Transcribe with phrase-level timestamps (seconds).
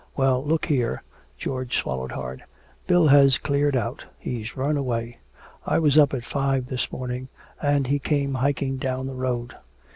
[0.17, 1.03] Well, look here!"
[1.37, 2.43] George swallowed hard.
[2.87, 5.19] "Bill has cleared out he's run away!
[5.63, 7.27] I was up at five this morning
[7.61, 9.53] and he came hiking down the road!